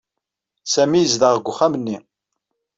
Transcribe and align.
Sami 0.73 0.99
yezdeɣ 0.99 1.33
deg 1.35 1.47
uxxam-nni. 1.51 1.97